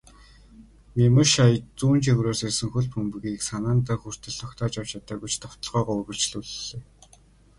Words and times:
Мемушай 0.97 1.51
зүүн 1.79 1.97
жигүүрээс 2.05 2.41
ирсэн 2.47 2.69
бөмбөгийг 2.93 3.39
санаандаа 3.49 3.97
хүртэл 3.99 4.39
тогтоож 4.41 4.73
авч 4.75 4.89
чадаагүй 4.93 5.29
ч 5.31 5.35
довтолгоогоо 5.41 5.95
үргэлжлүүллээ. 5.99 6.81